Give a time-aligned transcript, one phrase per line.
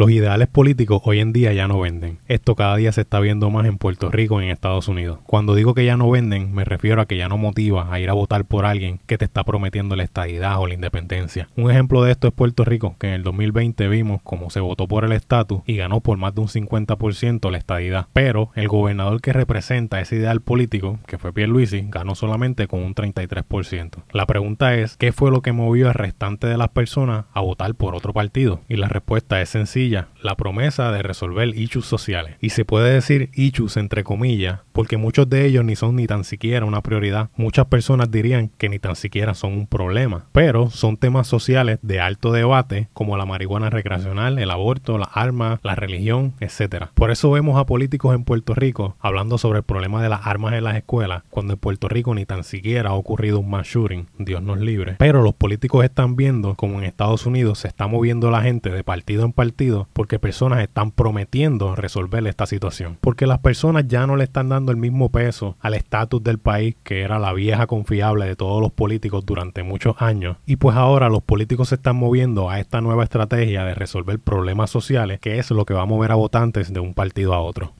[0.00, 2.20] Los ideales políticos hoy en día ya no venden.
[2.26, 5.18] Esto cada día se está viendo más en Puerto Rico y en Estados Unidos.
[5.26, 8.08] Cuando digo que ya no venden, me refiero a que ya no motiva a ir
[8.08, 11.50] a votar por alguien que te está prometiendo la estadidad o la independencia.
[11.54, 14.88] Un ejemplo de esto es Puerto Rico, que en el 2020 vimos cómo se votó
[14.88, 18.06] por el estatus y ganó por más de un 50% la estadidad.
[18.14, 22.94] Pero el gobernador que representa ese ideal político, que fue Pierluisi, ganó solamente con un
[22.94, 24.02] 33%.
[24.12, 27.74] La pregunta es, ¿qué fue lo que movió al restante de las personas a votar
[27.74, 28.62] por otro partido?
[28.66, 29.89] Y la respuesta es sencilla,
[30.22, 32.36] la promesa de resolver issues sociales.
[32.40, 36.24] Y se puede decir issues entre comillas, porque muchos de ellos ni son ni tan
[36.24, 37.30] siquiera una prioridad.
[37.36, 42.00] Muchas personas dirían que ni tan siquiera son un problema, pero son temas sociales de
[42.00, 46.86] alto debate como la marihuana recreacional, el aborto, las armas, la religión, etc.
[46.94, 50.54] Por eso vemos a políticos en Puerto Rico hablando sobre el problema de las armas
[50.54, 54.06] en las escuelas, cuando en Puerto Rico ni tan siquiera ha ocurrido un mass shooting,
[54.18, 54.96] Dios nos libre.
[54.98, 58.84] Pero los políticos están viendo como en Estados Unidos se está moviendo la gente de
[58.84, 62.98] partido en partido porque personas están prometiendo resolver esta situación.
[63.00, 66.76] Porque las personas ya no le están dando el mismo peso al estatus del país
[66.82, 70.36] que era la vieja confiable de todos los políticos durante muchos años.
[70.46, 74.70] Y pues ahora los políticos se están moviendo a esta nueva estrategia de resolver problemas
[74.70, 77.68] sociales, que es lo que va a mover a votantes de un partido a otro.